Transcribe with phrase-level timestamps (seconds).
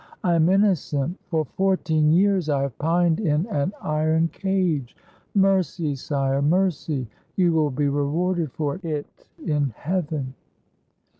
[0.23, 1.19] I am inno cent.
[1.27, 4.97] For fourteen years I have pined in an iron cage.
[5.35, 6.41] Mercy, sire!
[6.41, 7.07] mercy!
[7.35, 9.05] You will be rewarded for it
[9.45, 10.33] in heaven."